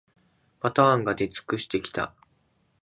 [0.59, 2.15] パターンが出尽くしてきた